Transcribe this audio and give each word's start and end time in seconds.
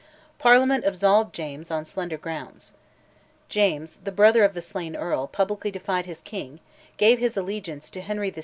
Parliament 0.39 0.83
absolved 0.83 1.31
James 1.35 1.69
on 1.69 1.85
slender 1.85 2.17
grounds. 2.17 2.71
James, 3.49 3.99
the 4.03 4.11
brother 4.11 4.43
of 4.43 4.55
the 4.55 4.59
slain 4.61 4.95
earl, 4.95 5.27
publicly 5.27 5.69
defied 5.69 6.07
his 6.07 6.21
king, 6.21 6.59
gave 6.97 7.19
his 7.19 7.37
allegiance 7.37 7.91
to 7.91 8.01
Henry 8.01 8.31
VI. 8.31 8.39